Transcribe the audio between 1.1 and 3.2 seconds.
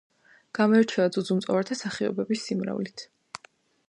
ძუძუმწოვართა სახეობების სიმრავლით.